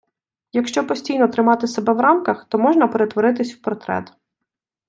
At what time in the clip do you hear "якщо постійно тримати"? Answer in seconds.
0.53-1.67